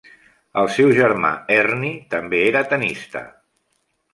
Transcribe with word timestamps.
El 0.61 0.69
seu 0.77 0.93
germà 0.99 1.31
Ernie 1.57 2.01
també 2.15 2.41
era 2.47 2.65
tennista. 2.73 3.23